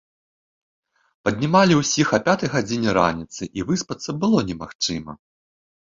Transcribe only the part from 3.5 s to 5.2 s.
і выспацца было немагчыма.